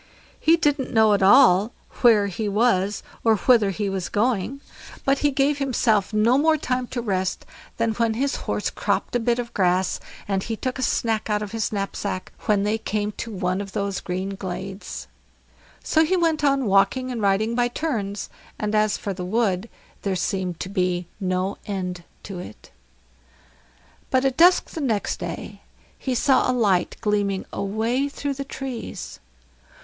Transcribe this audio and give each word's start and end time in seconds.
He 0.39 0.57
didn't 0.57 0.91
know 0.91 1.13
at 1.13 1.21
all 1.21 1.73
where 2.01 2.25
he 2.25 2.49
was 2.49 3.03
or 3.23 3.35
whither 3.37 3.69
he 3.69 3.87
was 3.87 4.09
going, 4.09 4.59
but 5.05 5.19
he 5.19 5.29
gave 5.29 5.59
himself 5.59 6.11
no 6.11 6.39
more 6.39 6.57
time 6.57 6.87
to 6.87 7.03
rest 7.03 7.45
than 7.77 7.93
when 7.93 8.15
his 8.15 8.35
horse 8.37 8.71
cropped 8.71 9.15
a 9.15 9.19
bit 9.19 9.37
of 9.37 9.53
grass, 9.53 9.99
and 10.27 10.41
he 10.41 10.55
took 10.55 10.79
a 10.79 10.81
snack 10.81 11.29
out 11.29 11.43
of 11.43 11.51
his 11.51 11.71
knapsack 11.71 12.31
when 12.47 12.63
they 12.63 12.79
came 12.79 13.11
to 13.17 13.29
one 13.31 13.61
of 13.61 13.73
those 13.73 13.99
green 14.01 14.29
glades. 14.33 15.07
So 15.83 16.03
he 16.03 16.17
went 16.17 16.43
on 16.43 16.65
walking 16.65 17.11
and 17.11 17.21
riding 17.21 17.53
by 17.53 17.67
turns, 17.67 18.27
and 18.57 18.73
as 18.73 18.97
for 18.97 19.13
the 19.13 19.23
wood 19.23 19.69
there 20.01 20.15
seemed 20.15 20.59
to 20.61 20.69
be 20.69 21.05
no 21.19 21.59
end 21.67 22.05
to 22.23 22.39
it. 22.39 22.71
But 24.09 24.25
at 24.25 24.35
dusk 24.35 24.71
the 24.71 24.81
next 24.81 25.19
day 25.19 25.61
he 25.99 26.15
saw 26.15 26.49
a 26.49 26.53
light 26.53 26.97
gleaming 27.01 27.45
away 27.53 28.09
through 28.09 28.33
the 28.33 28.43
trees. 28.45 29.19